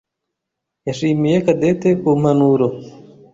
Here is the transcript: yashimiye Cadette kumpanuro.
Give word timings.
yashimiye 0.87 1.35
Cadette 1.45 1.89
kumpanuro. 2.01 2.67